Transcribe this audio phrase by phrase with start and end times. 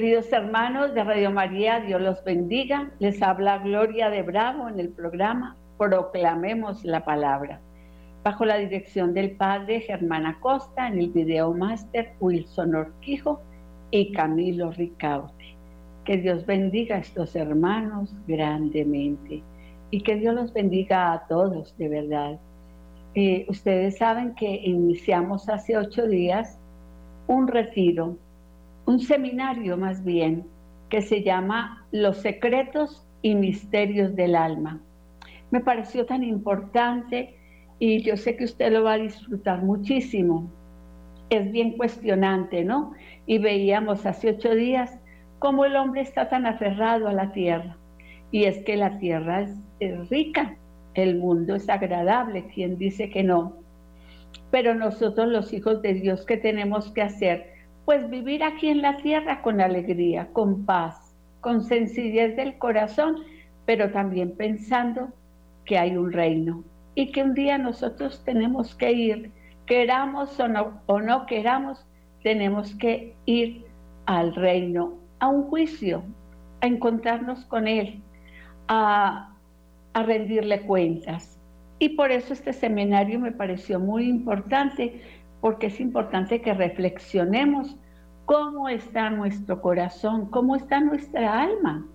[0.00, 2.90] Queridos hermanos de Radio María, Dios los bendiga.
[3.00, 7.60] Les habla Gloria de Bravo en el programa Proclamemos la Palabra,
[8.24, 13.42] bajo la dirección del Padre Germán Acosta en el video máster Wilson Orquijo
[13.90, 15.54] y Camilo Ricaute.
[16.06, 19.42] Que Dios bendiga a estos hermanos grandemente
[19.90, 22.40] y que Dios los bendiga a todos de verdad.
[23.14, 26.58] Eh, ustedes saben que iniciamos hace ocho días
[27.26, 28.16] un retiro
[28.90, 30.44] un seminario más bien
[30.88, 34.80] que se llama Los secretos y misterios del alma.
[35.52, 37.36] Me pareció tan importante
[37.78, 40.50] y yo sé que usted lo va a disfrutar muchísimo.
[41.30, 42.92] Es bien cuestionante, ¿no?
[43.26, 44.98] Y veíamos hace ocho días
[45.38, 47.76] cómo el hombre está tan aferrado a la tierra.
[48.32, 50.56] Y es que la tierra es, es rica,
[50.94, 53.54] el mundo es agradable, quien dice que no.
[54.50, 57.59] Pero nosotros los hijos de Dios, ¿qué tenemos que hacer?
[57.84, 63.16] Pues vivir aquí en la tierra con alegría, con paz, con sencillez del corazón,
[63.66, 65.08] pero también pensando
[65.64, 66.64] que hay un reino
[66.94, 69.32] y que un día nosotros tenemos que ir,
[69.66, 71.86] queramos o no, o no queramos,
[72.22, 73.64] tenemos que ir
[74.06, 76.02] al reino, a un juicio,
[76.60, 78.02] a encontrarnos con Él,
[78.68, 79.34] a,
[79.92, 81.38] a rendirle cuentas.
[81.78, 85.00] Y por eso este seminario me pareció muy importante,
[85.40, 87.76] porque es importante que reflexionemos
[88.26, 91.86] cómo está nuestro corazón, cómo está nuestra alma,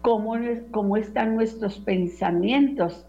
[0.00, 0.34] cómo,
[0.70, 3.06] cómo están nuestros pensamientos,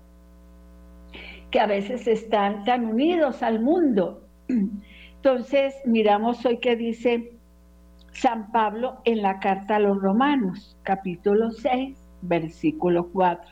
[1.49, 4.21] que a veces están tan unidos al mundo.
[5.15, 7.33] Entonces, miramos hoy que dice
[8.11, 13.49] San Pablo en la carta a los Romanos, capítulo 6, versículo 4.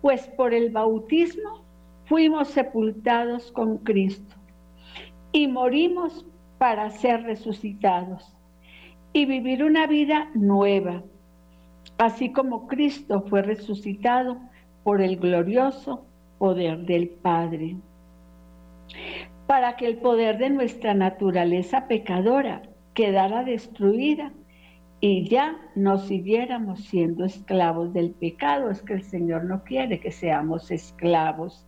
[0.00, 1.62] Pues por el bautismo
[2.06, 4.37] fuimos sepultados con Cristo
[5.32, 6.24] y morimos
[6.58, 8.34] para ser resucitados
[9.12, 11.02] y vivir una vida nueva,
[11.98, 14.38] así como Cristo fue resucitado
[14.84, 16.04] por el glorioso
[16.38, 17.76] poder del Padre,
[19.46, 22.62] para que el poder de nuestra naturaleza pecadora
[22.94, 24.32] quedara destruida
[25.00, 28.70] y ya no siguiéramos siendo esclavos del pecado.
[28.70, 31.64] Es que el Señor no quiere que seamos esclavos.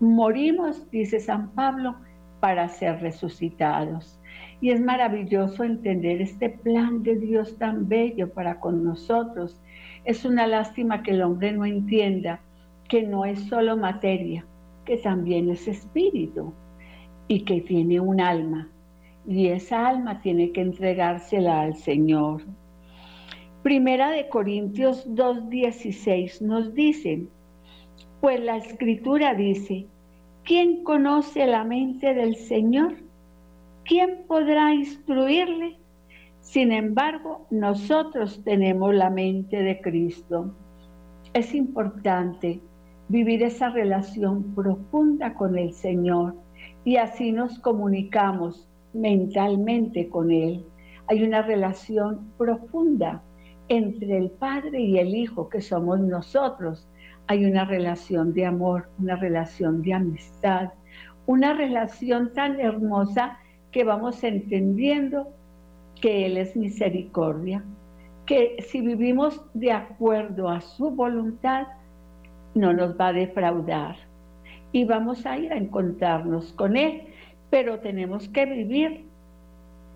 [0.00, 1.96] Morimos, dice San Pablo,
[2.40, 4.18] para ser resucitados.
[4.60, 9.60] Y es maravilloso entender este plan de Dios tan bello para con nosotros.
[10.04, 12.40] Es una lástima que el hombre no entienda
[12.88, 14.44] que no es solo materia,
[14.84, 16.52] que también es espíritu
[17.28, 18.68] y que tiene un alma.
[19.26, 22.42] Y esa alma tiene que entregársela al Señor.
[23.62, 27.26] Primera de Corintios 2.16 nos dice,
[28.20, 29.86] pues la escritura dice,
[30.44, 32.96] ¿Quién conoce la mente del Señor?
[33.84, 35.76] ¿Quién podrá instruirle?
[36.40, 40.54] Sin embargo, nosotros tenemos la mente de Cristo.
[41.34, 42.60] Es importante
[43.08, 46.34] vivir esa relación profunda con el Señor
[46.84, 50.64] y así nos comunicamos mentalmente con Él.
[51.06, 53.22] Hay una relación profunda
[53.68, 56.88] entre el Padre y el Hijo que somos nosotros
[57.30, 60.70] hay una relación de amor, una relación de amistad,
[61.26, 63.38] una relación tan hermosa
[63.70, 65.28] que vamos entendiendo
[66.00, 67.62] que Él es misericordia,
[68.26, 71.68] que si vivimos de acuerdo a su voluntad,
[72.56, 73.94] no nos va a defraudar
[74.72, 77.02] y vamos a ir a encontrarnos con Él,
[77.48, 79.04] pero tenemos que vivir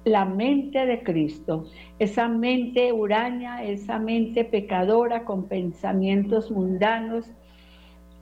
[0.04, 1.64] la mente de Cristo,
[1.98, 7.26] esa mente huraña, esa mente pecadora con pensamientos mundanos,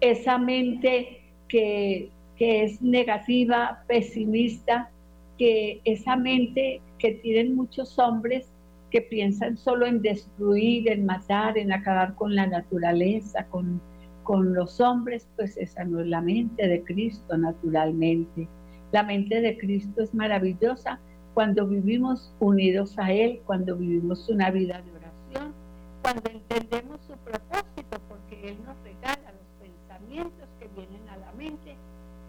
[0.00, 4.90] esa mente que, es negativa, pesimista,
[5.38, 8.48] que esa mente que tienen muchos hombres
[8.90, 13.80] que piensan solo en destruir, en matar, en acabar con la naturaleza, con,
[14.24, 18.48] con los hombres, pues esa no es la mente de Cristo naturalmente.
[18.90, 20.98] La mente de Cristo es maravillosa
[21.34, 25.54] cuando vivimos unidos a Él, cuando vivimos una vida de oración,
[26.02, 31.76] cuando entendemos su propósito, porque Él nos regala los pensamientos que vienen a la mente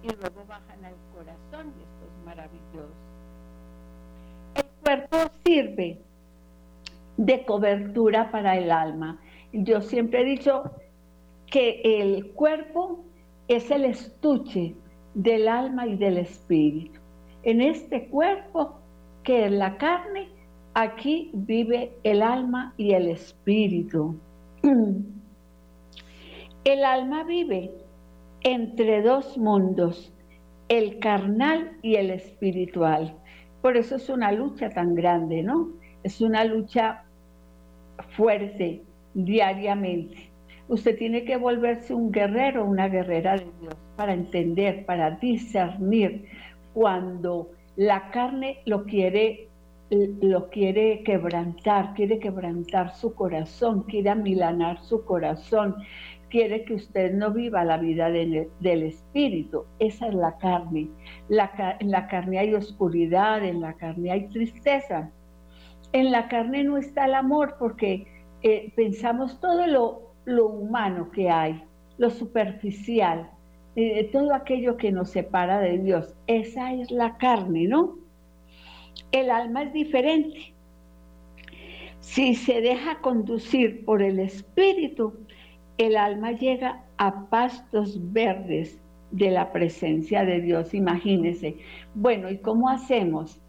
[0.04, 2.94] y luego bajan al corazón, y esto es maravilloso.
[4.56, 6.00] El cuerpo sirve
[7.18, 9.20] de cobertura para el alma.
[9.52, 10.72] Yo siempre he dicho
[11.48, 13.04] que el cuerpo
[13.48, 14.76] es el estuche
[15.14, 17.00] del alma y del espíritu.
[17.44, 18.80] En este cuerpo
[19.24, 20.30] que en la carne,
[20.74, 24.16] aquí vive el alma y el espíritu.
[26.66, 27.72] El alma vive
[28.40, 30.14] entre dos mundos,
[30.70, 33.18] el carnal y el espiritual.
[33.62, 35.74] Por eso es una lucha tan grande, ¿no?
[36.04, 37.04] es una lucha
[38.16, 38.84] fuerte
[39.14, 40.30] diariamente.
[40.68, 46.26] Usted tiene que volverse un guerrero, una guerrera de Dios para entender, para discernir
[46.74, 49.50] cuando la carne lo quiere
[49.90, 55.76] lo quiere quebrantar, quiere quebrantar su corazón, quiere amilanar su corazón,
[56.30, 59.66] quiere que usted no viva la vida del, espíritu.
[59.78, 60.90] Esa es la carne.
[61.30, 65.12] En la carne hay oscuridad, en la carne hay tristeza.
[65.92, 68.08] En la carne no está el amor porque
[68.42, 71.64] eh, pensamos todo lo, humano que hay,
[71.98, 73.30] lo superficial,
[73.76, 76.14] eh, todo aquello que nos separa de Dios.
[76.28, 77.98] Esa es la carne, ¿no?
[79.12, 80.54] El alma es diferente.
[82.00, 85.14] Si se deja conducir por el espíritu,
[85.78, 88.80] el alma llega a pastos verdes
[89.12, 90.74] de la presencia de Dios.
[90.74, 91.58] Imagínense.
[91.96, 93.40] Bueno, ¿y cómo hacemos?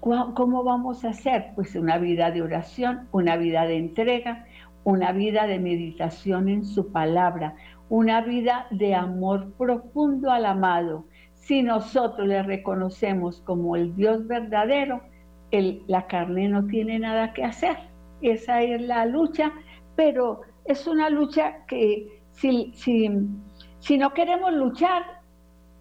[0.00, 1.52] ¿Cómo vamos a hacer?
[1.54, 4.46] Pues una vida de oración, una vida de entrega,
[4.84, 7.54] una vida de meditación en su palabra,
[7.90, 11.04] una vida de amor profundo al amado.
[11.34, 15.02] Si nosotros le reconocemos como el Dios verdadero,
[15.50, 17.76] la carne no tiene nada que hacer.
[18.22, 19.52] Esa es la lucha,
[19.96, 25.02] pero es una lucha que si, si, no queremos luchar,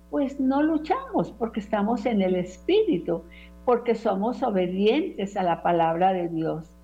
[0.09, 3.23] pues no luchamos porque estamos en el Espíritu,
[3.65, 6.75] porque somos obedientes a la palabra de Dios,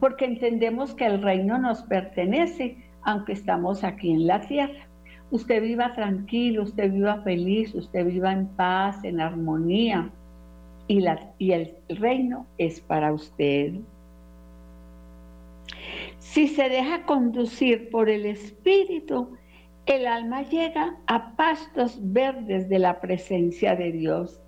[0.00, 4.88] porque entendemos que el reino nos pertenece, aunque estamos aquí en la tierra.
[5.30, 10.10] Usted viva tranquilo, usted viva feliz, usted viva en paz, en armonía,
[10.86, 13.74] y, la, y el reino es para usted.
[16.18, 19.36] Si se deja conducir por el Espíritu,
[19.86, 24.40] el alma llega a pastos verdes de la presencia de Dios.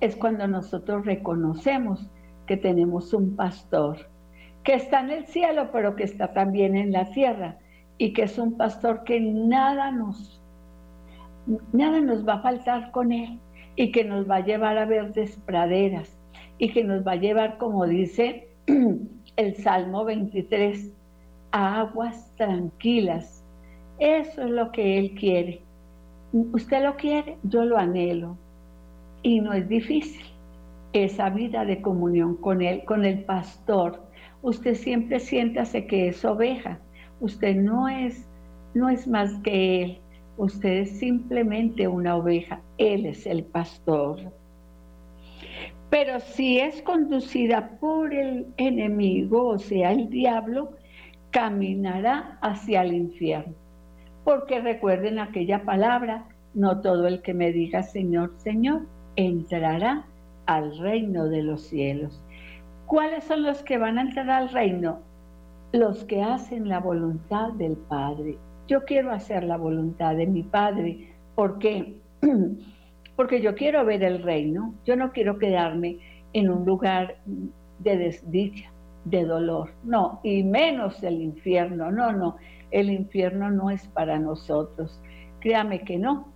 [0.00, 2.08] Es cuando nosotros reconocemos
[2.46, 4.08] que tenemos un pastor
[4.64, 7.58] que está en el cielo, pero que está también en la tierra
[8.00, 10.40] y que es un pastor que nada nos
[11.72, 13.38] nada nos va a faltar con él
[13.76, 16.18] y que nos va a llevar a verdes praderas
[16.56, 18.48] y que nos va a llevar, como dice
[19.36, 20.92] el Salmo 23,
[21.52, 23.44] a aguas tranquilas.
[23.98, 25.62] Eso es lo que Él quiere.
[26.32, 28.36] Usted lo quiere, yo lo anhelo.
[29.22, 30.24] Y no es difícil.
[30.92, 34.02] Esa vida de comunión con Él, con el pastor.
[34.42, 36.78] Usted siempre siéntase que es oveja.
[37.20, 38.26] Usted no es,
[38.74, 39.98] no es más que Él.
[40.36, 42.60] Usted es simplemente una oveja.
[42.78, 44.18] Él es el pastor.
[45.90, 50.72] Pero si es conducida por el enemigo, o sea, el diablo,
[51.30, 53.54] caminará hacia el infierno.
[54.24, 56.24] Porque recuerden aquella palabra,
[56.54, 58.86] no todo el que me diga Señor, Señor,
[59.16, 60.04] entrará
[60.46, 62.22] al reino de los cielos.
[62.86, 65.00] ¿Cuáles son los que van a entrar al reino?
[65.72, 68.38] Los que hacen la voluntad del Padre.
[68.66, 71.12] Yo quiero hacer la voluntad de mi Padre.
[71.34, 71.96] ¿Por qué?
[73.16, 74.74] Porque yo quiero ver el reino.
[74.84, 75.98] Yo no quiero quedarme
[76.32, 77.16] en un lugar
[77.80, 78.70] de desdicha
[79.04, 82.36] de dolor, no, y menos el infierno, no, no,
[82.70, 85.00] el infierno no es para nosotros,
[85.40, 86.28] créame que no,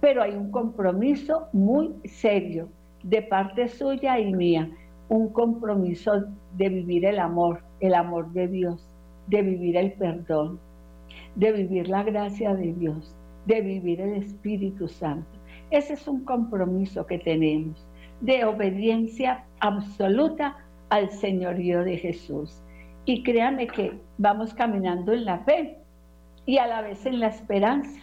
[0.00, 2.68] pero hay un compromiso muy serio
[3.02, 4.70] de parte suya y mía,
[5.08, 6.24] un compromiso
[6.56, 8.86] de vivir el amor, el amor de Dios,
[9.26, 10.58] de vivir el perdón,
[11.34, 13.14] de vivir la gracia de Dios,
[13.46, 15.38] de vivir el Espíritu Santo.
[15.70, 17.86] Ese es un compromiso que tenemos
[18.20, 20.56] de obediencia absoluta
[20.88, 22.62] al señorío de Jesús.
[23.04, 25.78] Y créanme que vamos caminando en la fe
[26.46, 28.00] y a la vez en la esperanza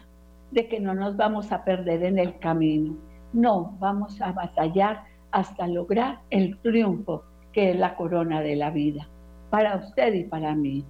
[0.52, 2.96] de que no nos vamos a perder en el camino.
[3.34, 7.24] No, vamos a batallar hasta lograr el triunfo
[7.54, 9.08] que es la corona de la vida,
[9.50, 10.86] para usted y para mí.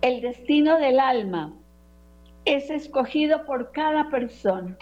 [0.00, 1.52] El destino del alma
[2.44, 4.76] es escogido por cada persona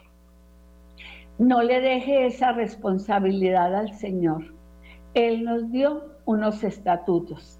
[1.39, 4.55] no le deje esa responsabilidad al Señor.
[5.15, 7.59] Él nos dio unos estatutos,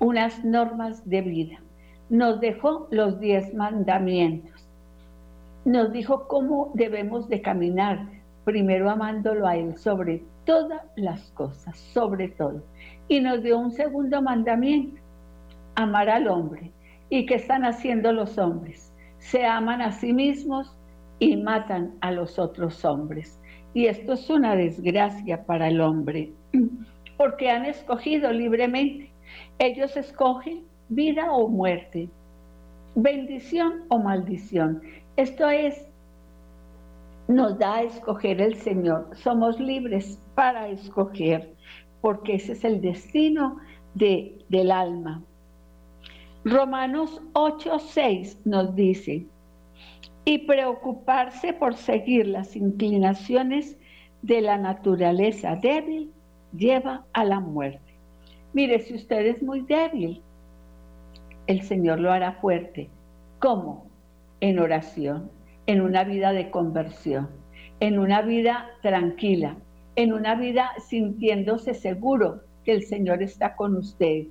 [0.00, 1.62] unas normas de vida.
[2.10, 4.53] Nos dejó los diez mandamientos.
[5.64, 8.06] Nos dijo cómo debemos de caminar,
[8.44, 12.62] primero amándolo a Él sobre todas las cosas, sobre todo.
[13.08, 15.00] Y nos dio un segundo mandamiento,
[15.74, 16.70] amar al hombre.
[17.08, 18.92] ¿Y qué están haciendo los hombres?
[19.18, 20.76] Se aman a sí mismos
[21.18, 23.40] y matan a los otros hombres.
[23.72, 26.32] Y esto es una desgracia para el hombre,
[27.16, 29.10] porque han escogido libremente.
[29.58, 32.08] Ellos escogen vida o muerte,
[32.94, 34.82] bendición o maldición.
[35.16, 35.86] Esto es
[37.28, 39.08] nos da a escoger el Señor.
[39.14, 41.54] Somos libres para escoger,
[42.00, 43.58] porque ese es el destino
[43.94, 45.22] de, del alma.
[46.44, 49.26] Romanos 8:6 nos dice,
[50.24, 53.78] y preocuparse por seguir las inclinaciones
[54.22, 56.10] de la naturaleza débil
[56.56, 57.94] lleva a la muerte.
[58.52, 60.22] Mire, si usted es muy débil,
[61.46, 62.88] el Señor lo hará fuerte.
[63.38, 63.93] ¿Cómo?
[64.44, 65.30] En oración,
[65.64, 67.30] en una vida de conversión,
[67.80, 69.56] en una vida tranquila,
[69.96, 74.24] en una vida sintiéndose seguro que el Señor está con usted.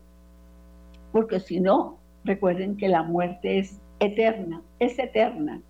[1.12, 5.64] Porque si no, recuerden que la muerte es eterna, es eterna.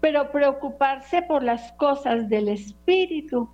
[0.00, 3.48] Pero preocuparse por las cosas del Espíritu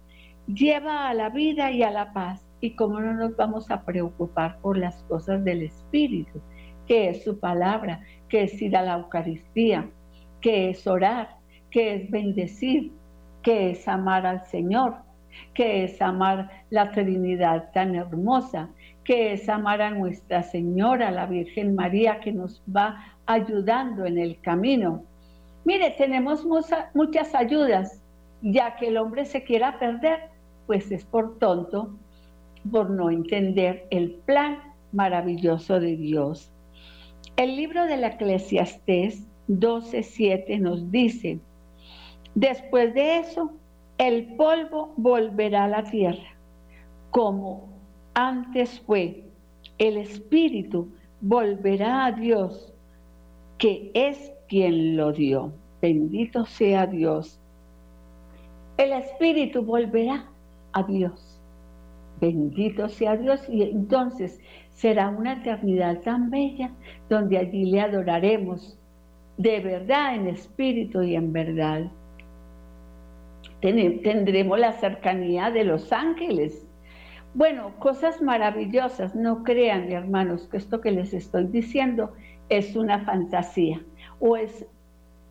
[0.46, 2.46] lleva a la vida y a la paz.
[2.60, 6.42] ¿Y cómo no nos vamos a preocupar por las cosas del Espíritu?
[6.86, 9.88] Que es su palabra, que es ir a la Eucaristía,
[10.40, 11.36] que es orar,
[11.70, 12.92] que es bendecir,
[13.42, 14.96] que es amar al Señor,
[15.54, 18.68] que es amar la Trinidad tan hermosa,
[19.04, 24.40] que es amar a Nuestra Señora, la Virgen María, que nos va ayudando en el
[24.40, 25.04] camino.
[25.64, 26.44] Mire, tenemos
[26.94, 28.00] muchas ayudas,
[28.42, 30.30] ya que el hombre se quiera perder,
[30.66, 31.96] pues es por tonto,
[32.70, 34.58] por no entender el plan
[34.92, 36.50] maravilloso de Dios.
[37.36, 41.38] El libro de la Eclesiastés 12:7 nos dice,
[42.34, 43.52] después de eso,
[43.98, 46.34] el polvo volverá a la tierra,
[47.10, 47.68] como
[48.14, 49.24] antes fue,
[49.76, 50.88] el espíritu
[51.20, 52.72] volverá a Dios,
[53.58, 55.52] que es quien lo dio.
[55.82, 57.38] Bendito sea Dios.
[58.78, 60.24] El espíritu volverá
[60.72, 61.25] a Dios.
[62.20, 63.46] Bendito sea Dios.
[63.48, 66.70] Y entonces será una eternidad tan bella
[67.08, 68.78] donde allí le adoraremos
[69.36, 71.90] de verdad en espíritu y en verdad.
[73.60, 76.66] Tendremos la cercanía de los ángeles.
[77.34, 79.14] Bueno, cosas maravillosas.
[79.14, 82.12] No crean, hermanos, que esto que les estoy diciendo
[82.48, 83.80] es una fantasía
[84.20, 84.66] o es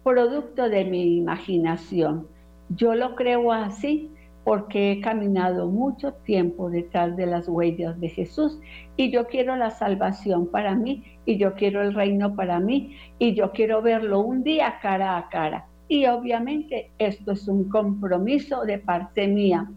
[0.04, 2.28] producto de mi imaginación.
[2.70, 4.12] Yo lo creo así
[4.46, 8.60] porque he caminado mucho tiempo detrás de las huellas de Jesús
[8.96, 13.34] y yo quiero la salvación para mí y yo quiero el reino para mí y
[13.34, 15.66] yo quiero verlo un día cara a cara.
[15.88, 19.68] Y obviamente esto es un compromiso de parte mía.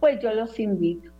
[0.00, 1.10] Pues yo los invito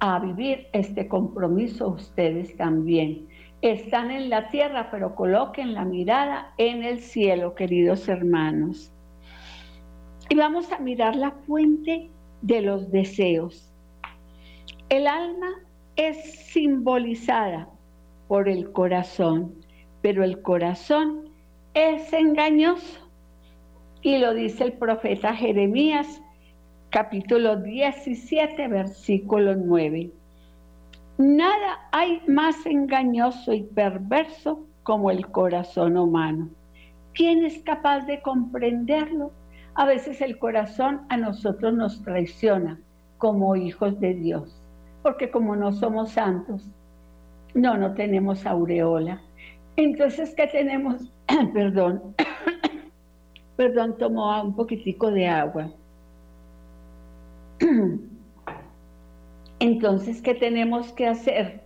[0.00, 3.28] a vivir este compromiso ustedes también.
[3.60, 8.90] Están en la tierra, pero coloquen la mirada en el cielo, queridos hermanos.
[10.30, 12.10] Y vamos a mirar la fuente
[12.44, 13.72] de los deseos.
[14.90, 15.48] El alma
[15.96, 17.68] es simbolizada
[18.28, 19.54] por el corazón,
[20.02, 21.30] pero el corazón
[21.72, 23.00] es engañoso.
[24.02, 26.20] Y lo dice el profeta Jeremías,
[26.90, 30.10] capítulo 17, versículo 9.
[31.16, 36.50] Nada hay más engañoso y perverso como el corazón humano.
[37.14, 39.32] ¿Quién es capaz de comprenderlo?
[39.76, 42.78] A veces el corazón a nosotros nos traiciona
[43.18, 44.56] como hijos de Dios,
[45.02, 46.68] porque como no somos santos,
[47.54, 49.20] no, no tenemos aureola.
[49.76, 51.10] Entonces, ¿qué tenemos?
[51.54, 52.14] perdón,
[53.56, 55.70] perdón, tomo un poquitico de agua.
[59.58, 61.62] Entonces, ¿qué tenemos que hacer?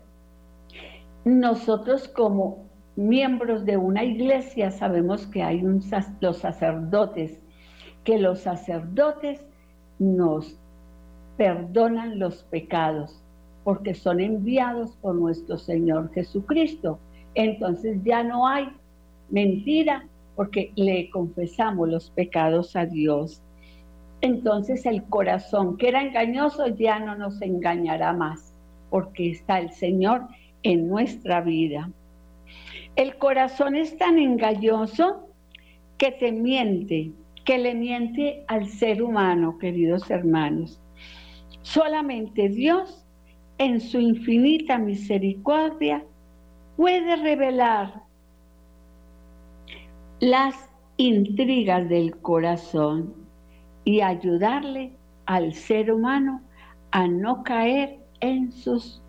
[1.27, 2.65] Nosotros como
[2.97, 5.63] miembros de una iglesia sabemos que hay
[6.21, 7.39] los sacerdotes
[8.05, 9.41] que los sacerdotes
[9.99, 10.57] nos
[11.37, 13.23] perdonan los pecados
[13.65, 16.99] porque son enviados por nuestro Señor Jesucristo.
[17.35, 18.69] Entonces ya no hay
[19.31, 23.43] mentira porque le confesamos los pecados a Dios.
[24.21, 28.55] Entonces el corazón que era engañoso ya no nos engañará más
[28.91, 30.23] porque está el Señor
[30.63, 31.91] en nuestra vida.
[32.97, 35.29] El corazón es tan engañoso
[35.99, 37.13] que te miente,
[37.49, 40.83] que le miente al ser humano, queridos hermanos.
[41.63, 43.07] Solamente Dios,
[43.57, 46.05] en su infinita misericordia,
[46.77, 48.03] puede revelar
[50.21, 53.15] las intrigas del corazón
[53.83, 54.93] y ayudarle
[55.25, 56.43] al ser humano
[56.91, 59.03] a no caer en sus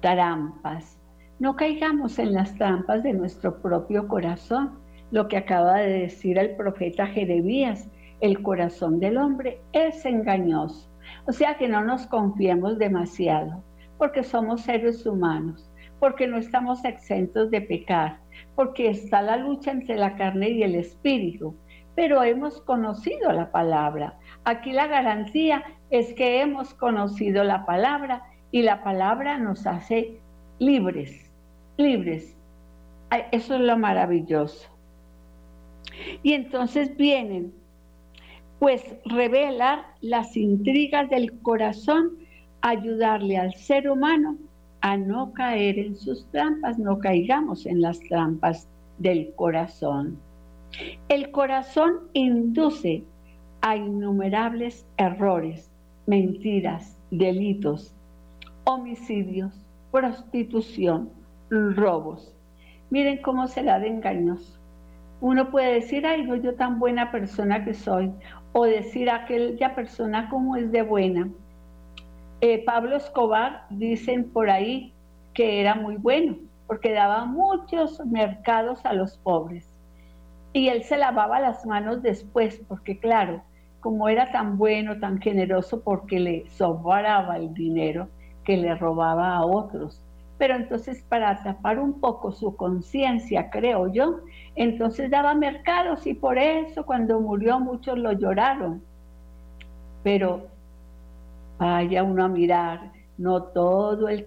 [0.00, 0.98] trampas.
[1.38, 4.80] No caigamos en las trampas de nuestro propio corazón,
[5.14, 7.88] lo que acaba de decir el profeta Jeremías,
[8.20, 10.90] el corazón del hombre es engañoso.
[11.28, 13.62] O sea que no nos confiemos demasiado,
[13.96, 18.18] porque somos seres humanos, porque no estamos exentos de pecar,
[18.56, 21.54] porque está la lucha entre la carne y el espíritu.
[21.94, 24.18] pero hemos conocido la palabra.
[24.44, 30.18] Aquí la garantía es que hemos conocido la palabra y la palabra nos hace
[30.58, 31.30] libres,
[31.76, 32.36] libres.
[33.30, 34.73] Eso es lo maravilloso.
[36.22, 37.52] Y entonces vienen,
[38.58, 42.12] pues revela las intrigas del corazón,
[42.60, 44.38] ayudarle al ser humano
[44.80, 50.18] a no caer en sus trampas, no caigamos en las trampas del corazón.
[51.08, 53.04] El corazón induce
[53.60, 55.70] a innumerables errores,
[56.06, 57.94] mentiras, delitos,
[58.64, 59.52] homicidios,
[59.90, 61.10] prostitución,
[61.50, 62.34] robos.
[62.90, 64.58] Miren cómo será de engañoso.
[65.24, 68.12] Uno puede decir, ay, no, yo tan buena persona que soy,
[68.52, 71.30] o decir aquella persona como es de buena.
[72.42, 74.92] Eh, Pablo Escobar, dicen por ahí
[75.32, 79.66] que era muy bueno, porque daba muchos mercados a los pobres.
[80.52, 83.42] Y él se lavaba las manos después, porque claro,
[83.80, 88.08] como era tan bueno, tan generoso, porque le sobraba el dinero
[88.44, 90.03] que le robaba a otros.
[90.38, 94.20] Pero entonces para tapar un poco su conciencia, creo yo,
[94.56, 98.82] entonces daba mercados y por eso cuando murió muchos lo lloraron.
[100.02, 100.48] Pero
[101.58, 104.26] vaya uno a mirar, no todo el,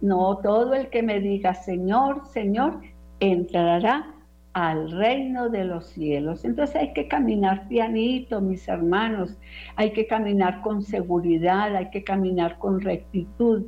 [0.00, 2.80] no todo el que me diga Señor, Señor,
[3.20, 4.14] entrará
[4.52, 6.44] al reino de los cielos.
[6.44, 9.36] Entonces hay que caminar pianito, mis hermanos,
[9.76, 13.66] hay que caminar con seguridad, hay que caminar con rectitud.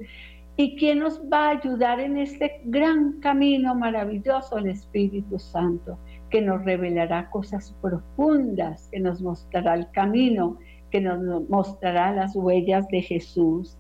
[0.61, 4.59] ¿Y quién nos va a ayudar en este gran camino maravilloso?
[4.59, 5.99] El Espíritu Santo,
[6.29, 10.59] que nos revelará cosas profundas, que nos mostrará el camino,
[10.91, 13.75] que nos mostrará las huellas de Jesús.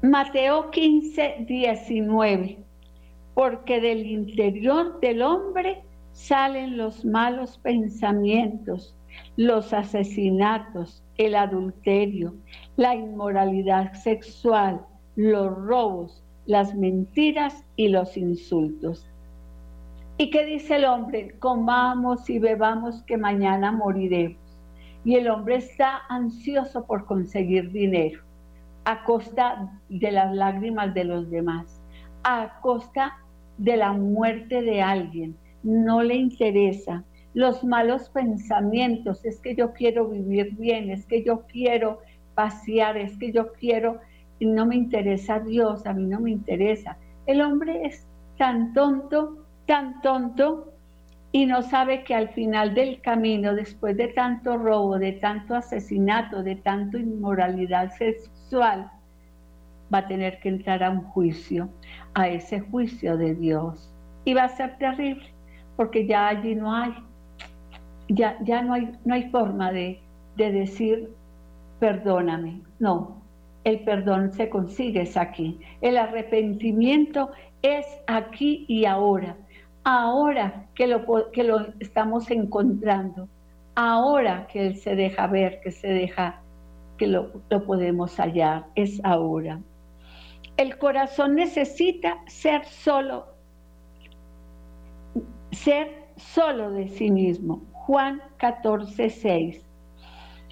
[0.00, 2.64] Mateo 15, 19
[3.34, 8.94] porque del interior del hombre salen los malos pensamientos,
[9.36, 12.34] los asesinatos, el adulterio,
[12.80, 14.80] la inmoralidad sexual,
[15.14, 19.06] los robos, las mentiras y los insultos.
[20.16, 21.34] ¿Y qué dice el hombre?
[21.40, 24.40] Comamos y bebamos que mañana moriremos.
[25.04, 28.22] Y el hombre está ansioso por conseguir dinero
[28.86, 31.82] a costa de las lágrimas de los demás,
[32.24, 33.18] a costa
[33.58, 37.04] de la muerte de alguien, no le interesa.
[37.34, 42.00] Los malos pensamientos, es que yo quiero vivir bien, es que yo quiero
[42.40, 43.98] pasear, es que yo quiero,
[44.40, 46.96] no me interesa Dios, a mí no me interesa.
[47.26, 48.06] El hombre es
[48.38, 50.72] tan tonto, tan tonto,
[51.32, 56.42] y no sabe que al final del camino, después de tanto robo, de tanto asesinato,
[56.42, 58.90] de tanto inmoralidad sexual,
[59.92, 61.68] va a tener que entrar a un juicio,
[62.14, 63.92] a ese juicio de Dios.
[64.24, 65.26] Y va a ser terrible,
[65.76, 66.94] porque ya allí no hay,
[68.08, 70.00] ya, ya no, hay, no hay forma de,
[70.36, 71.19] de decir,
[71.80, 72.62] perdóname.
[72.78, 73.22] No,
[73.64, 75.58] el perdón se consigue es aquí.
[75.80, 77.30] El arrepentimiento
[77.62, 79.36] es aquí y ahora.
[79.82, 83.28] Ahora que lo, que lo estamos encontrando.
[83.74, 86.40] Ahora que Él se deja ver, que se deja,
[86.98, 88.66] que lo, lo podemos hallar.
[88.76, 89.58] Es ahora
[90.60, 93.28] el corazón necesita ser solo,
[95.52, 97.62] ser solo de sí mismo.
[97.72, 99.69] Juan 14, 6.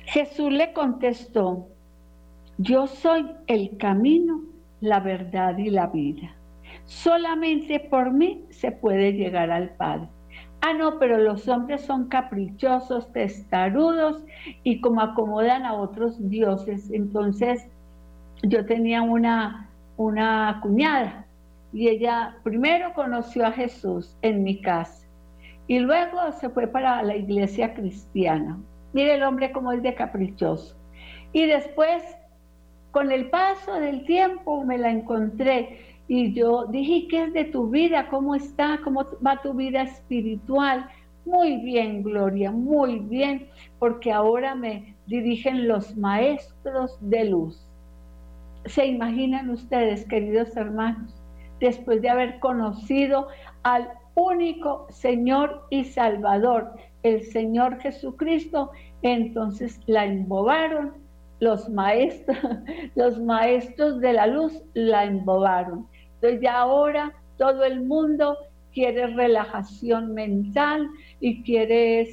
[0.08, 1.68] Jesús le contestó,
[2.56, 4.40] yo soy el camino,
[4.80, 6.34] la verdad y la vida.
[6.86, 10.08] Solamente por mí se puede llegar al Padre.
[10.60, 14.24] Ah, no, pero los hombres son caprichosos, testarudos
[14.64, 16.90] y como acomodan a otros dioses.
[16.90, 17.68] Entonces,
[18.42, 19.68] yo tenía una
[19.98, 21.26] una cuñada
[21.72, 25.06] y ella primero conoció a Jesús en mi casa
[25.66, 28.58] y luego se fue para la iglesia cristiana.
[28.92, 30.76] Mire el hombre como es de caprichoso.
[31.32, 32.02] Y después,
[32.90, 37.68] con el paso del tiempo, me la encontré y yo dije, ¿qué es de tu
[37.68, 38.08] vida?
[38.08, 38.80] ¿Cómo está?
[38.82, 40.88] ¿Cómo va tu vida espiritual?
[41.26, 43.48] Muy bien, Gloria, muy bien,
[43.78, 47.68] porque ahora me dirigen los maestros de luz
[48.68, 51.14] se imaginan ustedes, queridos hermanos,
[51.60, 53.28] después de haber conocido
[53.62, 58.70] al único Señor y Salvador, el Señor Jesucristo,
[59.02, 60.94] entonces la embobaron
[61.40, 62.38] los maestros,
[62.94, 65.86] los maestros de la luz la embobaron.
[66.14, 68.36] Entonces ya ahora todo el mundo
[68.72, 70.88] quiere relajación mental
[71.20, 72.08] y quiere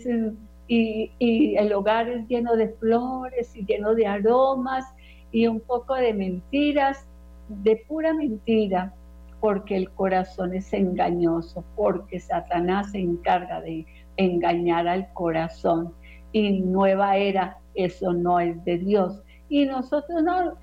[0.67, 4.85] y, y el hogar es lleno de flores y lleno de aromas
[5.31, 7.05] y un poco de mentiras,
[7.49, 8.93] de pura mentira,
[9.39, 13.85] porque el corazón es engañoso, porque Satanás se encarga de
[14.17, 15.93] engañar al corazón.
[16.31, 19.21] Y nueva era, eso no es de Dios.
[19.49, 20.57] Y nosotros no,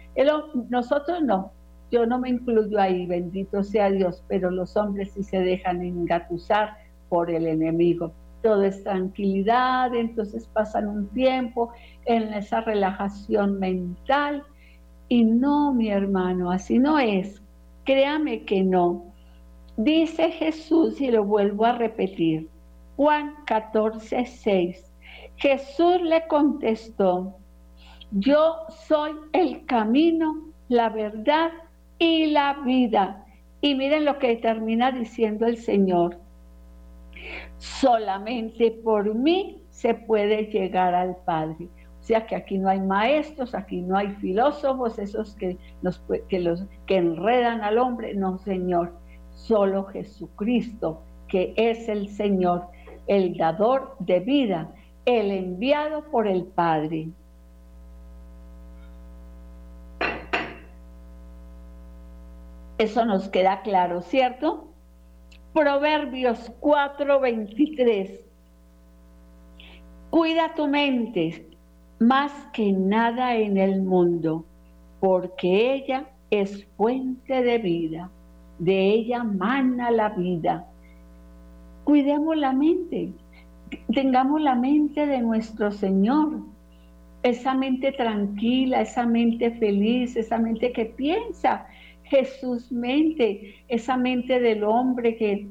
[0.69, 1.53] nosotros no,
[1.93, 6.77] yo no me incluyo ahí, bendito sea Dios, pero los hombres sí se dejan engatusar
[7.11, 8.13] por el enemigo.
[8.43, 11.71] Todo es tranquilidad, entonces pasan un tiempo
[12.07, 14.43] en esa relajación mental.
[15.09, 17.43] Y no, mi hermano, así no es.
[17.85, 19.05] Créame que no.
[19.77, 22.49] Dice Jesús, y lo vuelvo a repetir,
[22.97, 24.93] Juan 14, 6.
[25.37, 27.35] Jesús le contestó,
[28.13, 31.51] yo soy el camino, la verdad
[31.99, 33.25] y la vida.
[33.61, 36.19] Y miren lo que termina diciendo el Señor.
[37.59, 41.69] Solamente por mí se puede llegar al Padre.
[42.01, 46.41] O sea que aquí no hay maestros, aquí no hay filósofos, esos que, nos, que,
[46.41, 48.15] los, que enredan al hombre.
[48.15, 48.93] No, Señor,
[49.31, 52.67] solo Jesucristo, que es el Señor,
[53.07, 54.73] el dador de vida,
[55.05, 57.09] el enviado por el Padre.
[62.79, 64.69] Eso nos queda claro, ¿cierto?
[65.53, 68.21] Proverbios 4:23.
[70.11, 71.47] Cuida tu mente
[72.01, 74.45] más que nada en el mundo,
[74.99, 78.11] porque ella es fuente de vida,
[78.59, 80.67] de ella mana la vida.
[81.85, 83.13] Cuidemos la mente,
[83.93, 86.41] tengamos la mente de nuestro Señor,
[87.23, 91.67] esa mente tranquila, esa mente feliz, esa mente que piensa
[92.05, 95.47] Jesús mente, esa mente del hombre que,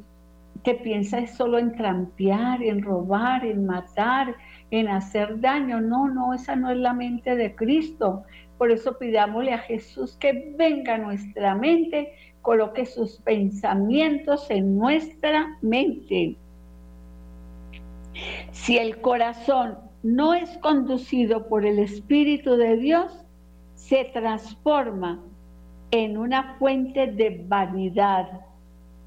[0.63, 4.35] que piensa solo en trampear, en robar, en matar,
[4.69, 5.81] en hacer daño.
[5.81, 8.23] No, no, esa no es la mente de Cristo.
[8.57, 15.57] Por eso pidámosle a Jesús que venga a nuestra mente, coloque sus pensamientos en nuestra
[15.61, 16.35] mente.
[18.51, 23.25] Si el corazón no es conducido por el Espíritu de Dios,
[23.75, 25.19] se transforma
[25.91, 28.41] en una fuente de vanidad,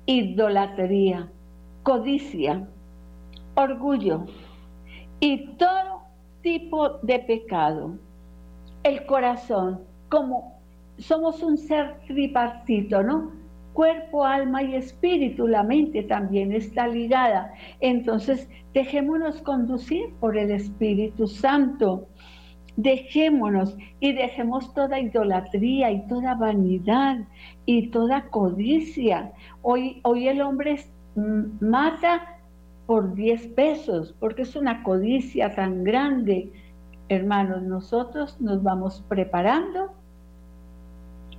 [0.06, 1.30] idolatría,
[1.82, 2.68] codicia,
[3.54, 4.26] orgullo
[5.20, 6.02] y todo
[6.42, 7.96] tipo de pecado.
[8.82, 10.53] El corazón, como
[10.98, 13.32] somos un ser tripartito, ¿no?
[13.72, 17.52] Cuerpo, alma y espíritu, la mente también está ligada.
[17.80, 22.06] Entonces, dejémonos conducir por el Espíritu Santo
[22.76, 27.18] Dejémonos y dejemos toda idolatría y toda vanidad
[27.66, 29.32] y toda codicia.
[29.62, 30.80] Hoy, hoy el hombre
[31.60, 32.40] mata
[32.86, 36.50] por 10 pesos porque es una codicia tan grande.
[37.08, 39.92] Hermanos, nosotros nos vamos preparando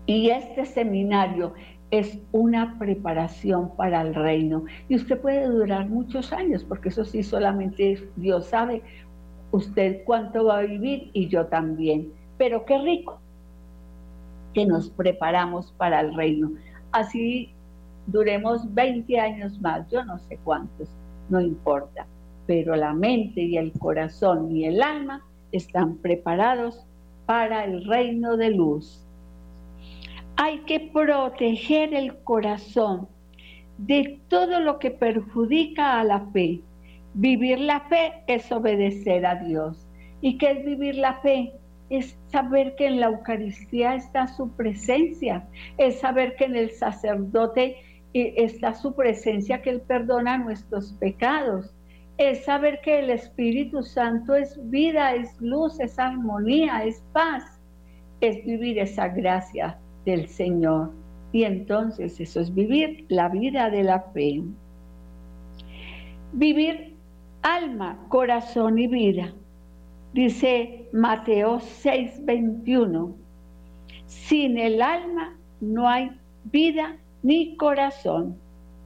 [0.06, 1.54] y este seminario
[1.92, 4.66] es una preparación para el reino.
[4.90, 8.82] Y usted puede durar muchos años, porque eso sí solamente Dios sabe
[9.52, 12.12] usted cuánto va a vivir y yo también.
[12.38, 13.20] Pero qué rico
[14.54, 16.52] que nos preparamos para el reino.
[16.92, 17.52] Así
[18.08, 20.90] duremos 20 años más, yo no sé cuántos,
[21.30, 22.06] no importa.
[22.48, 26.86] Pero la mente y el corazón y el alma están preparados
[27.26, 29.05] para el reino de luz.
[30.38, 33.08] Hay que proteger el corazón
[33.78, 36.60] de todo lo que perjudica a la fe.
[37.14, 39.88] Vivir la fe es obedecer a Dios.
[40.20, 41.54] ¿Y qué es vivir la fe?
[41.90, 47.78] Es saber que en la Eucaristía está su presencia, es saber que en el sacerdote
[48.14, 51.74] eh, está su presencia, que Él perdona nuestros pecados,
[52.18, 57.44] es saber que el Espíritu Santo es vida, es luz, es armonía, es paz,
[58.20, 60.92] es vivir esa gracia del Señor.
[61.32, 64.42] Y entonces eso es vivir la vida de la fe.
[66.32, 66.96] Vivir
[67.42, 69.34] alma, corazón y vida.
[70.14, 73.16] Dice Mateo 6:21,
[74.06, 76.12] sin el alma no hay
[76.46, 78.38] vida ni corazón.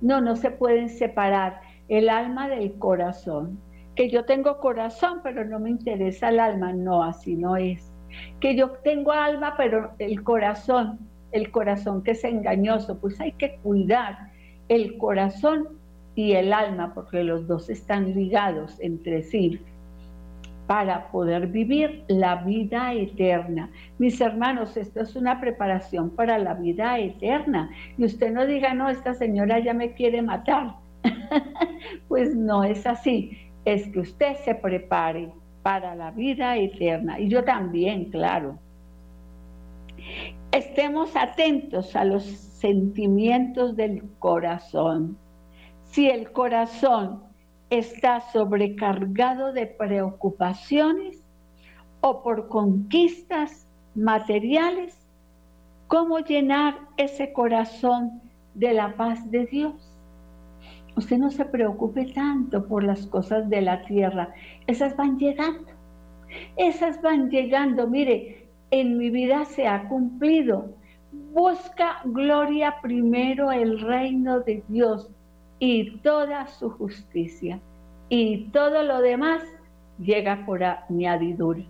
[0.01, 3.59] No, no se pueden separar el alma del corazón.
[3.95, 6.71] Que yo tengo corazón, pero no me interesa el alma.
[6.71, 7.91] No, así no es.
[8.39, 10.99] Que yo tengo alma, pero el corazón,
[11.31, 14.31] el corazón que es engañoso, pues hay que cuidar
[14.67, 15.67] el corazón
[16.15, 19.59] y el alma, porque los dos están ligados entre sí,
[20.67, 23.71] para poder vivir la vida eterna.
[23.97, 27.71] Mis hermanos, esto es una preparación para la vida eterna.
[27.97, 30.75] Y usted no diga, no, esta señora ya me quiere matar.
[32.07, 33.35] pues no es así.
[33.65, 35.29] Es que usted se prepare
[35.63, 37.19] para la vida eterna.
[37.19, 38.59] Y yo también, claro.
[40.51, 45.17] Estemos atentos a los sentimientos del corazón
[45.91, 47.23] si el corazón
[47.69, 51.23] está sobrecargado de preocupaciones
[52.01, 54.95] o por conquistas materiales,
[55.87, 58.21] ¿cómo llenar ese corazón
[58.53, 59.73] de la paz de Dios?
[60.95, 64.33] Usted no se preocupe tanto por las cosas de la tierra,
[64.67, 65.71] esas van llegando,
[66.55, 67.87] esas van llegando.
[67.87, 68.38] Mire,
[68.71, 70.73] en mi vida se ha cumplido.
[71.11, 75.09] Busca gloria primero el reino de Dios
[75.59, 77.59] y toda su justicia.
[78.09, 79.43] Y todo lo demás
[79.99, 81.63] llega por añadidura.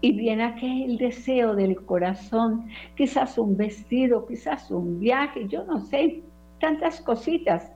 [0.00, 6.22] Y viene aquel deseo del corazón, quizás un vestido, quizás un viaje, yo no sé,
[6.60, 7.72] tantas cositas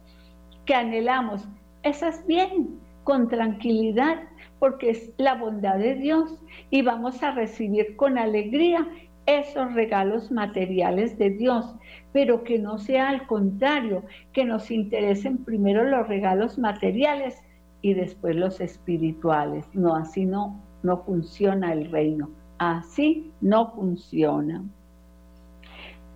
[0.65, 1.47] que anhelamos.
[1.83, 4.19] Esas vienen con tranquilidad
[4.59, 6.39] porque es la bondad de Dios
[6.71, 8.87] y vamos a recibir con alegría
[9.27, 11.75] esos regalos materiales de Dios,
[12.13, 17.43] pero que no sea al contrario, que nos interesen primero los regalos materiales
[17.83, 19.67] y después los espirituales.
[19.75, 22.31] No, así no, no funciona el reino.
[22.59, 24.63] Así no funciona.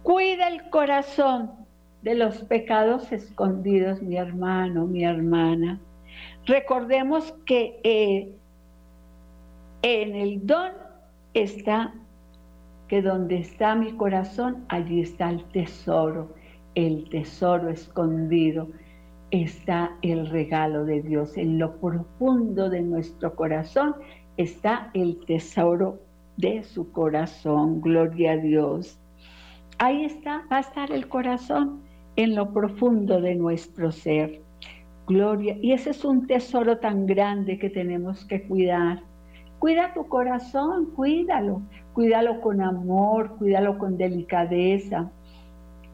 [0.03, 1.51] Cuida el corazón
[2.03, 5.79] de los pecados escondidos, mi hermano, mi hermana.
[6.47, 8.35] Recordemos que eh,
[9.83, 10.73] en el don
[11.35, 11.95] está
[12.89, 16.35] que donde está mi corazón, allí está el tesoro,
[16.75, 18.67] el tesoro escondido,
[19.31, 21.37] está el regalo de Dios.
[21.37, 23.95] En lo profundo de nuestro corazón
[24.37, 26.01] está el tesoro
[26.37, 28.99] de su corazón, gloria a Dios.
[29.79, 31.83] Ahí está, va a estar el corazón
[32.17, 34.41] en lo profundo de nuestro ser.
[35.11, 35.57] Gloria.
[35.61, 39.03] Y ese es un tesoro tan grande que tenemos que cuidar.
[39.59, 45.11] Cuida tu corazón, cuídalo, cuídalo con amor, cuídalo con delicadeza.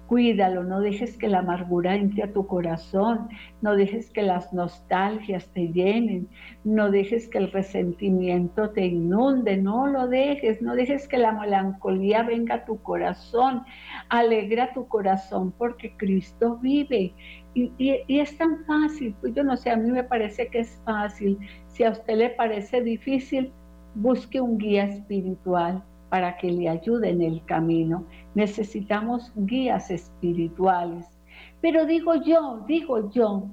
[0.09, 3.29] Cuídalo, no dejes que la amargura entre a tu corazón,
[3.61, 6.29] no dejes que las nostalgias te llenen,
[6.63, 12.23] no dejes que el resentimiento te inunde, no lo dejes, no dejes que la melancolía
[12.23, 13.65] venga a tu corazón,
[14.09, 17.13] alegra tu corazón porque Cristo vive.
[17.55, 20.81] Y, y es tan fácil, pues yo no sé, a mí me parece que es
[20.85, 21.39] fácil.
[21.67, 23.51] Si a usted le parece difícil,
[23.95, 28.05] busque un guía espiritual para que le ayude en el camino.
[28.35, 31.07] Necesitamos guías espirituales.
[31.61, 33.49] Pero digo yo, digo yo,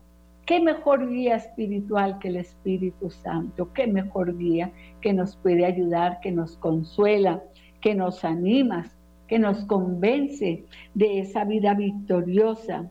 [0.45, 3.71] ¿qué mejor guía espiritual que el Espíritu Santo?
[3.73, 7.41] ¿Qué mejor guía que nos puede ayudar, que nos consuela,
[7.81, 8.85] que nos anima,
[9.27, 12.89] que nos convence de esa vida victoriosa?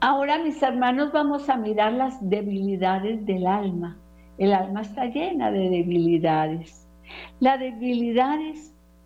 [0.00, 3.98] Ahora, mis hermanos, vamos a mirar las debilidades del alma.
[4.38, 6.81] El alma está llena de debilidades.
[7.40, 8.38] La debilidad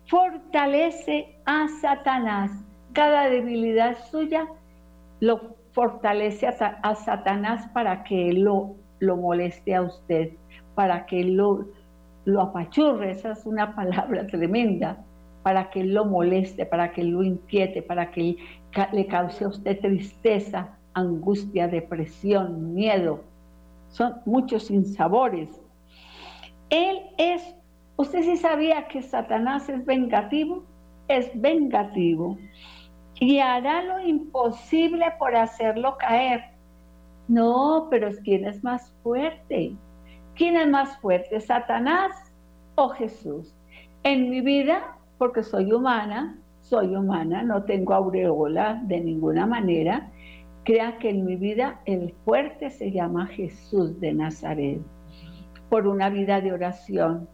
[0.07, 2.51] fortalece a Satanás.
[2.93, 4.47] Cada debilidad suya
[5.19, 10.31] lo fortalece a, Satanás para que lo, lo moleste a usted,
[10.73, 11.67] para que lo,
[12.25, 14.97] lo apachurre, esa es una palabra tremenda,
[15.43, 18.37] para que lo moleste, para que lo inquiete, para que
[18.91, 23.21] le cause a usted tristeza, angustia, depresión, miedo.
[23.89, 25.49] Son muchos sinsabores.
[26.69, 27.41] Él es
[27.97, 30.63] ¿Usted sí sabía que Satanás es vengativo?
[31.07, 32.37] Es vengativo.
[33.19, 36.43] Y hará lo imposible por hacerlo caer.
[37.27, 39.75] No, pero ¿quién es más fuerte?
[40.35, 42.11] ¿Quién es más fuerte, Satanás
[42.75, 43.55] o Jesús?
[44.03, 50.11] En mi vida, porque soy humana, soy humana, no tengo aureola de ninguna manera,
[50.63, 54.81] crea que en mi vida el fuerte se llama Jesús de Nazaret,
[55.69, 57.27] por una vida de oración,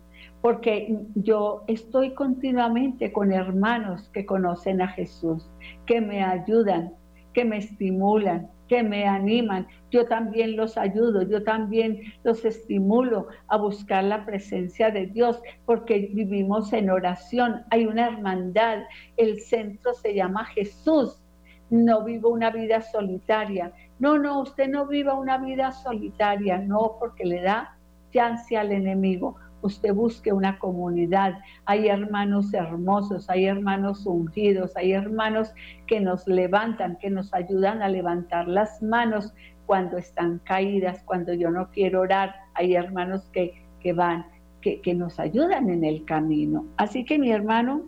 [0.44, 5.50] porque yo estoy continuamente con hermanos que conocen a Jesús,
[5.86, 6.94] que me ayudan,
[7.32, 9.66] que me estimulan, que me animan.
[9.90, 16.10] Yo también los ayudo, yo también los estimulo a buscar la presencia de Dios, porque
[16.14, 18.80] vivimos en oración, hay una hermandad,
[19.16, 21.22] el centro se llama Jesús.
[21.70, 23.72] No vivo una vida solitaria.
[23.98, 27.78] No, no, usted no viva una vida solitaria, no, porque le da
[28.12, 31.40] chance al enemigo usted busque una comunidad.
[31.66, 35.54] Hay hermanos hermosos, hay hermanos ungidos, hay hermanos
[35.88, 39.34] que nos levantan, que nos ayudan a levantar las manos
[39.66, 42.36] cuando están caídas, cuando yo no quiero orar.
[42.54, 43.54] Hay hermanos que,
[43.94, 44.26] van,
[44.62, 46.66] que, que nos ayudan en el camino.
[46.78, 47.84] Así que mi hermano,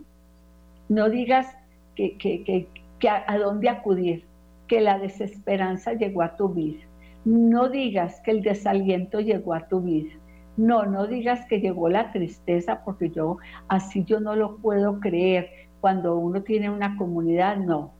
[0.88, 1.54] no digas
[1.94, 4.24] que, que, a, a dónde acudir,
[4.66, 6.82] que la desesperanza llegó a tu vida.
[7.24, 10.12] No digas que el desaliento llegó a tu vida.
[10.56, 13.38] No, no digas que llegó la tristeza porque yo
[13.68, 15.50] así yo no lo puedo creer.
[15.80, 17.92] Cuando uno tiene una comunidad, no.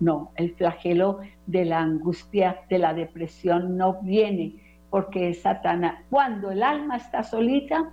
[0.00, 4.56] No, el flagelo de la angustia, de la depresión no viene
[4.90, 5.96] porque Satanás.
[6.08, 7.90] Cuando el alma está solita,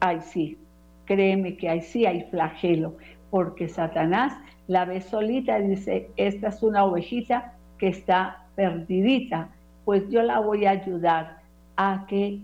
[0.00, 0.58] ahí sí,
[1.04, 2.96] créeme que ahí sí hay flagelo,
[3.30, 4.32] porque Satanás
[4.66, 9.50] la ve solita y dice, esta es una ovejita que está perdidita,
[9.84, 11.40] pues yo la voy a ayudar
[11.76, 12.40] a que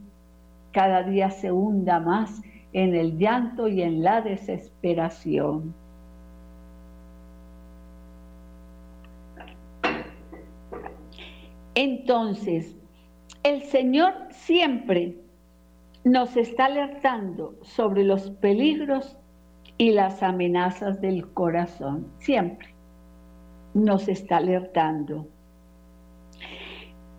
[0.76, 2.42] cada día se hunda más
[2.74, 5.74] en el llanto y en la desesperación.
[11.74, 12.76] Entonces,
[13.42, 15.16] el Señor siempre
[16.04, 19.16] nos está alertando sobre los peligros
[19.78, 22.06] y las amenazas del corazón.
[22.18, 22.74] Siempre
[23.72, 25.26] nos está alertando.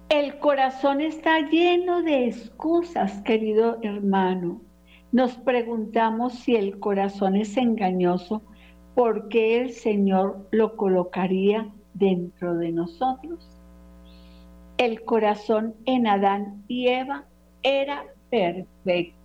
[0.10, 4.62] El corazón está lleno de excusas, querido hermano.
[5.12, 8.42] Nos preguntamos si el corazón es engañoso,
[8.96, 13.58] ¿por qué el Señor lo colocaría dentro de nosotros?
[14.78, 17.26] el corazón en Adán y Eva
[17.64, 19.18] era perfecto.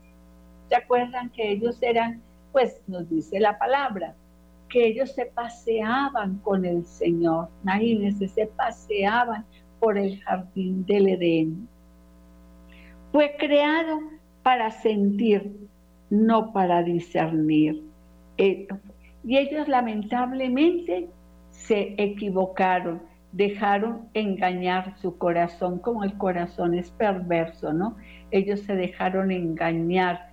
[0.69, 4.15] ¿Se acuerdan que ellos eran, pues nos dice la palabra,
[4.71, 7.49] que ellos se paseaban con el Señor?
[7.63, 9.45] Imagínense, se paseaban
[9.83, 11.69] por el jardín del Edén.
[13.11, 13.99] Fue creado
[14.43, 15.69] para sentir,
[16.09, 17.83] no para discernir.
[18.39, 18.69] Eh,
[19.25, 21.09] y ellos lamentablemente
[21.51, 27.97] se equivocaron dejaron engañar su corazón, como el corazón es perverso, ¿no?
[28.31, 30.31] Ellos se dejaron engañar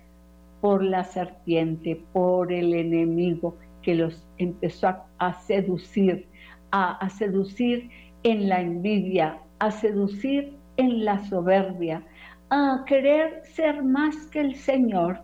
[0.60, 6.26] por la serpiente, por el enemigo que los empezó a, seducir,
[6.70, 7.90] a, seducir
[8.22, 12.02] en la envidia, a seducir en la soberbia,
[12.50, 15.20] a querer ser más que el Señor.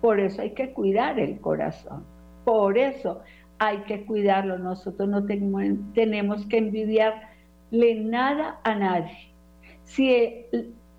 [0.00, 2.04] Por eso hay que cuidar el corazón.
[2.44, 3.20] Por eso
[3.58, 4.58] hay que cuidarlo.
[4.58, 9.32] Nosotros no tenemos, que envidiarle nada a nadie.
[9.84, 10.46] Si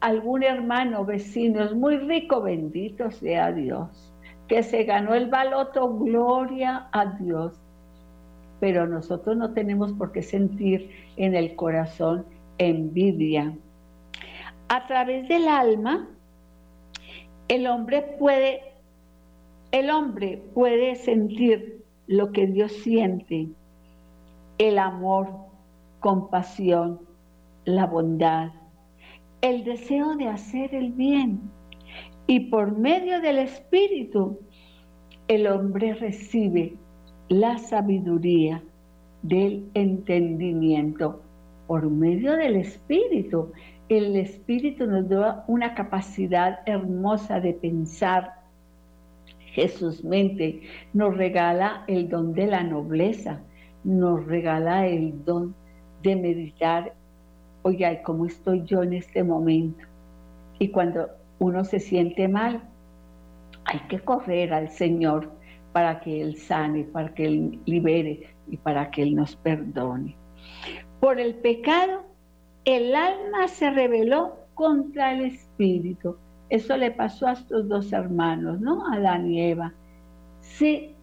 [0.01, 4.13] algún hermano vecino es muy rico, bendito sea Dios.
[4.47, 7.60] Que se ganó el baloto, gloria a Dios.
[8.61, 12.25] Pero nosotros no tenemos por qué sentir en el corazón
[12.59, 13.53] envidia.
[14.69, 16.07] A través del alma,
[17.47, 18.61] el hombre puede,
[19.71, 23.49] el hombre puede sentir lo que Dios siente,
[24.59, 25.27] el amor,
[25.99, 27.01] compasión,
[27.65, 28.51] la bondad,
[29.41, 31.41] el deseo de hacer el bien.
[32.27, 34.39] Y por medio del Espíritu,
[35.27, 36.75] el hombre recibe
[37.31, 38.61] la sabiduría
[39.21, 41.21] del entendimiento.
[41.65, 43.53] Por medio del Espíritu,
[43.87, 48.33] el Espíritu nos da una capacidad hermosa de pensar,
[49.53, 53.39] Jesús mente, nos regala el don de la nobleza,
[53.85, 55.55] nos regala el don
[56.03, 56.93] de meditar,
[57.61, 59.85] oiga, ¿cómo estoy yo en este momento?
[60.59, 61.07] Y cuando
[61.39, 62.61] uno se siente mal,
[63.63, 65.31] hay que correr al Señor
[65.73, 70.15] para que Él sane, para que Él libere y para que Él nos perdone.
[70.99, 72.03] Por el pecado,
[72.65, 76.17] el alma se rebeló contra el espíritu
[76.51, 78.85] eso le pasó a estos dos hermanos, ¿no?
[78.91, 79.73] Adán y Eva.
[80.41, 80.93] Sí,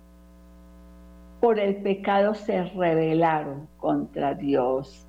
[1.40, 5.07] por el pecado se rebelaron contra Dios.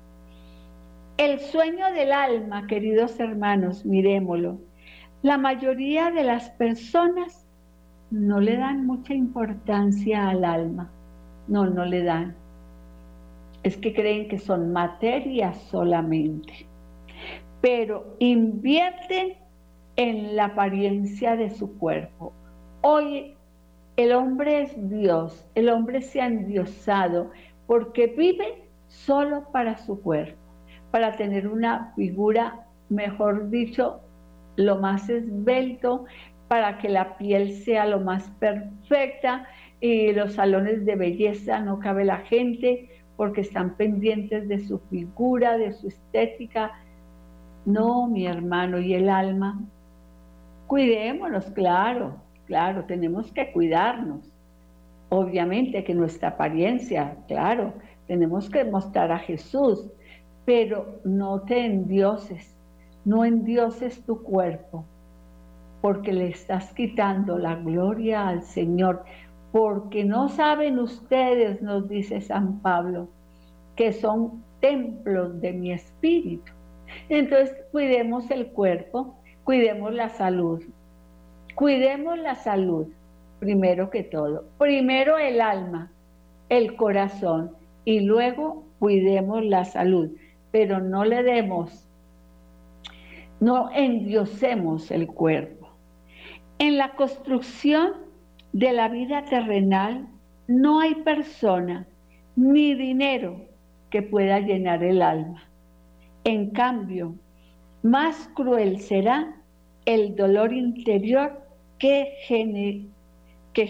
[1.18, 4.56] El sueño del alma, queridos hermanos, miremoslo.
[5.20, 7.39] La mayoría de las personas
[8.10, 10.90] no le dan mucha importancia al alma.
[11.46, 12.34] No, no le dan.
[13.62, 16.66] Es que creen que son materia solamente.
[17.60, 19.34] Pero invierten
[19.96, 22.32] en la apariencia de su cuerpo.
[22.82, 23.34] Hoy
[23.96, 27.30] el hombre es Dios, el hombre se ha endiosado
[27.66, 30.38] porque vive solo para su cuerpo,
[30.90, 34.00] para tener una figura, mejor dicho,
[34.56, 36.06] lo más esbelto,
[36.50, 39.46] para que la piel sea lo más perfecta
[39.80, 45.56] y los salones de belleza no cabe la gente porque están pendientes de su figura,
[45.56, 46.72] de su estética.
[47.64, 49.60] No, mi hermano, y el alma
[50.66, 54.28] Cuidémonos, claro, claro, tenemos que cuidarnos.
[55.08, 57.74] Obviamente que nuestra apariencia, claro,
[58.08, 59.88] tenemos que mostrar a Jesús,
[60.44, 62.56] pero no te endioses,
[63.04, 64.84] no endioses tu cuerpo,
[65.80, 69.04] porque le estás quitando la gloria al Señor,
[69.52, 73.08] porque no saben ustedes, nos dice San Pablo,
[73.76, 76.52] que son templos de mi espíritu.
[77.08, 80.62] Entonces, cuidemos el cuerpo, cuidemos la salud.
[81.54, 82.86] Cuidemos la salud,
[83.38, 84.44] primero que todo.
[84.58, 85.90] Primero el alma,
[86.48, 87.52] el corazón
[87.84, 90.10] y luego cuidemos la salud,
[90.52, 91.86] pero no le demos,
[93.40, 95.59] no endiosemos el cuerpo.
[96.60, 97.92] En la construcción
[98.52, 100.06] de la vida terrenal
[100.46, 101.86] no hay persona
[102.36, 103.46] ni dinero
[103.88, 105.42] que pueda llenar el alma.
[106.24, 107.14] En cambio,
[107.82, 109.34] más cruel será
[109.86, 111.40] el dolor interior
[111.78, 112.86] que, que,
[113.54, 113.66] que,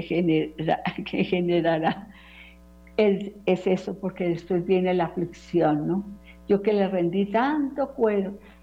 [0.00, 2.08] genera, que generará.
[2.96, 6.04] Es, es, eso, porque después viene la aflicción, ¿no?
[6.48, 7.94] Yo que le rendí tanto,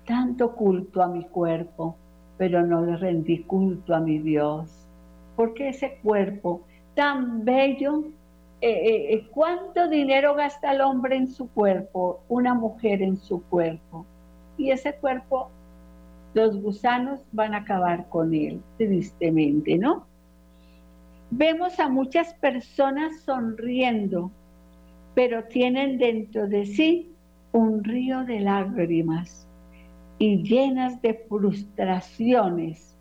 [0.04, 1.96] tanto culto a mi cuerpo,
[2.38, 4.70] pero no le rendí culto a mi Dios.
[5.36, 6.62] Porque ese cuerpo
[6.96, 8.06] tan bello,
[8.62, 13.44] eh, eh, eh, ¿cuánto dinero gasta el hombre en su cuerpo, una mujer en su
[13.44, 14.06] cuerpo?
[14.58, 15.50] Y ese cuerpo,
[16.34, 20.06] los gusanos van a acabar con él, tristemente, ¿no?
[21.30, 24.32] Vemos a muchas personas sonriendo,
[25.14, 27.12] pero tienen dentro de sí
[27.52, 29.47] un río de lágrimas
[30.20, 32.96] y llenas de frustraciones,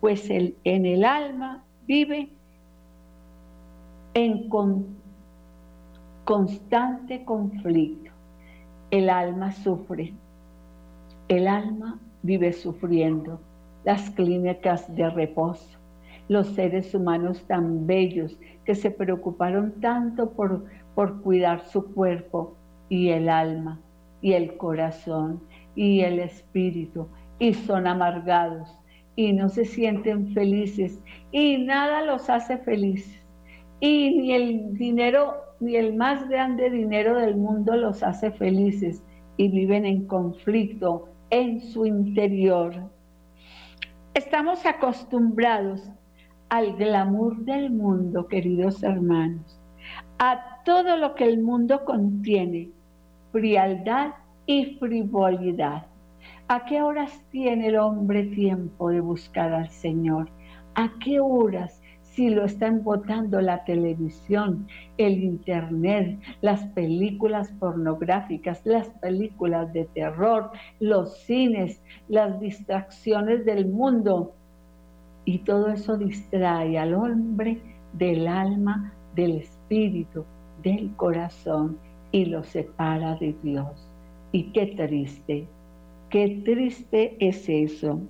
[0.00, 2.30] pues el, en el alma vive
[4.14, 4.48] en
[6.24, 8.10] constante conflicto.
[8.90, 10.12] El alma sufre,
[11.28, 13.40] el alma vive sufriendo
[13.84, 15.78] las clínicas de reposo,
[16.28, 20.64] los seres humanos tan bellos que se preocuparon tanto por,
[20.94, 22.54] por cuidar su cuerpo
[22.88, 23.80] y el alma
[24.20, 25.40] y el corazón
[25.74, 27.08] y el espíritu
[27.38, 28.78] y son amargados
[29.16, 31.00] y no se sienten felices
[31.30, 33.22] y nada los hace felices
[33.80, 39.02] y ni el dinero ni el más grande dinero del mundo los hace felices
[39.36, 42.74] y viven en conflicto en su interior.
[44.14, 45.88] Estamos acostumbrados
[46.48, 49.58] al glamour del mundo, queridos hermanos,
[50.18, 52.70] a todo lo que el mundo contiene,
[53.30, 54.12] frialdad
[54.46, 55.86] y frivolidad.
[56.48, 60.28] ¿A qué horas tiene el hombre tiempo de buscar al Señor?
[60.74, 61.82] ¿A qué horas
[62.14, 64.66] si lo están votando la televisión,
[64.98, 74.34] el internet, las películas pornográficas, las películas de terror, los cines, las distracciones del mundo.
[75.24, 77.62] Y todo eso distrae al hombre
[77.94, 80.24] del alma, del espíritu,
[80.62, 81.78] del corazón
[82.10, 83.91] y lo separa de Dios.
[84.32, 85.46] Y qué triste,
[86.08, 88.00] qué triste es eso.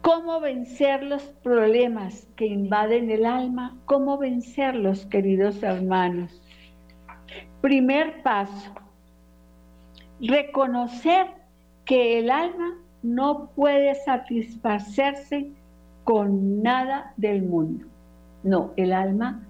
[0.00, 3.76] ¿Cómo vencer los problemas que invaden el alma?
[3.84, 6.42] ¿Cómo vencerlos, queridos hermanos?
[7.60, 8.72] Primer paso,
[10.20, 11.26] reconocer
[11.84, 15.50] que el alma no puede satisfacerse
[16.04, 17.86] con nada del mundo.
[18.42, 19.42] No, el alma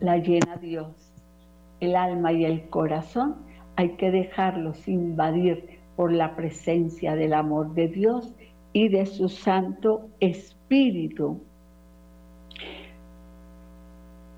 [0.00, 0.99] la llena Dios
[1.80, 3.36] el alma y el corazón,
[3.76, 8.34] hay que dejarlos invadir por la presencia del amor de Dios
[8.72, 11.40] y de su Santo Espíritu.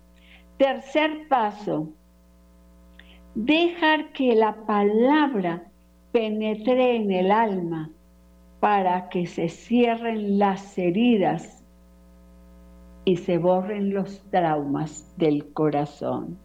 [0.57, 1.89] Tercer paso,
[3.35, 5.63] dejar que la palabra
[6.15, 7.89] penetre en el alma
[8.61, 11.61] para que se cierren las heridas
[13.03, 16.37] y se borren los traumas del corazón.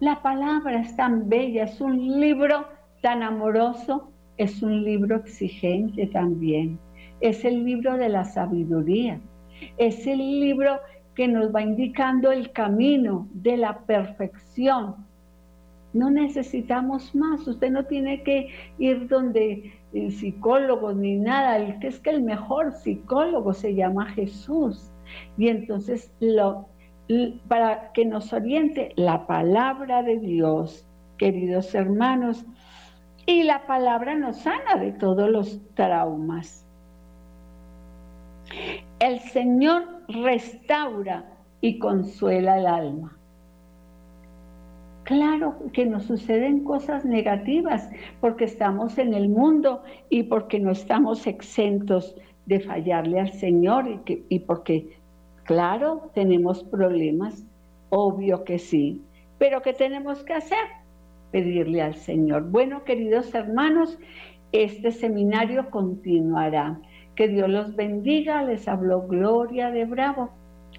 [0.00, 2.66] La palabra es tan bella, es un libro
[3.00, 6.76] tan amoroso, es un libro exigente también,
[7.20, 9.20] es el libro de la sabiduría,
[9.78, 10.80] es el libro
[11.14, 15.05] que nos va indicando el camino de la perfección,
[15.96, 17.46] no necesitamos más.
[17.46, 21.56] Usted no tiene que ir donde el psicólogo ni nada.
[21.56, 24.92] El que es que el mejor psicólogo se llama Jesús.
[25.38, 26.66] Y entonces lo,
[27.48, 30.86] para que nos oriente la palabra de Dios,
[31.16, 32.44] queridos hermanos,
[33.24, 36.64] y la palabra nos sana de todos los traumas.
[38.98, 41.24] El Señor restaura
[41.60, 43.15] y consuela el alma.
[45.06, 47.88] Claro que nos suceden cosas negativas
[48.20, 54.24] porque estamos en el mundo y porque no estamos exentos de fallarle al Señor y,
[54.28, 54.98] y porque,
[55.44, 57.44] claro, tenemos problemas,
[57.90, 59.00] obvio que sí,
[59.38, 60.66] pero ¿qué tenemos que hacer?
[61.30, 62.50] Pedirle al Señor.
[62.50, 64.00] Bueno, queridos hermanos,
[64.50, 66.80] este seminario continuará.
[67.14, 68.42] Que Dios los bendiga.
[68.42, 70.30] Les habló Gloria de Bravo.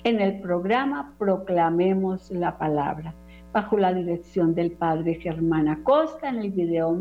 [0.03, 3.13] En el programa Proclamemos la Palabra
[3.57, 6.95] bajo la dirección del padre Germán Acosta, en el video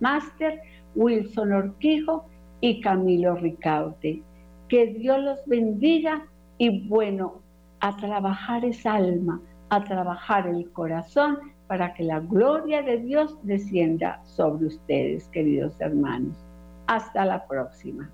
[0.00, 0.60] máster
[0.94, 2.26] Wilson Orquijo
[2.60, 4.22] y Camilo Ricaute.
[4.68, 6.26] Que Dios los bendiga
[6.58, 7.40] y bueno,
[7.80, 9.40] a trabajar esa alma,
[9.70, 16.36] a trabajar el corazón para que la gloria de Dios descienda sobre ustedes, queridos hermanos.
[16.88, 18.10] Hasta la próxima.